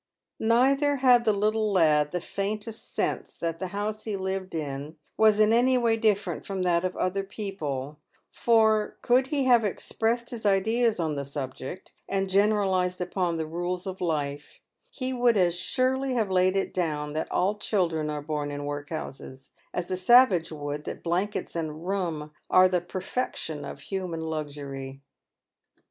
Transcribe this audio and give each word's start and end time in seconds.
Neither 0.39 0.95
had 0.95 1.25
the 1.25 1.31
little 1.31 1.71
lad 1.71 2.09
the 2.09 2.19
faintest 2.19 2.95
sense 2.95 3.37
that 3.37 3.59
the 3.59 3.67
house 3.67 4.01
he 4.03 4.15
lived 4.15 4.55
in 4.55 4.97
was 5.15 5.39
in 5.39 5.53
any 5.53 5.77
way 5.77 5.95
different 5.95 6.43
from 6.43 6.63
that 6.63 6.83
of 6.83 6.97
other 6.97 7.21
people; 7.23 7.99
for, 8.31 8.97
could 9.03 9.27
he 9.27 9.43
have 9.43 9.63
expressed 9.63 10.31
his 10.31 10.43
ideas 10.43 10.99
on 10.99 11.15
the 11.15 11.23
subject, 11.23 11.93
and 12.09 12.31
generalised 12.31 12.99
upon 12.99 13.37
the 13.37 13.45
rules 13.45 13.85
of 13.85 14.01
life, 14.01 14.59
he 14.89 15.13
would 15.13 15.37
as 15.37 15.53
surely 15.53 16.15
have 16.15 16.31
laid 16.31 16.57
it 16.57 16.73
down 16.73 17.13
that 17.13 17.31
all 17.31 17.53
children 17.53 18.09
are 18.09 18.23
born 18.23 18.49
in 18.49 18.65
workhouses, 18.65 19.51
as 19.71 19.91
a 19.91 19.97
savage 19.97 20.51
would 20.51 20.83
that 20.85 21.03
blankets 21.03 21.55
and 21.55 21.85
rum 21.85 22.31
are 22.49 22.67
the 22.67 22.81
perfection 22.81 23.63
of 23.63 23.81
human 23.81 24.21
luxury. 24.21 25.03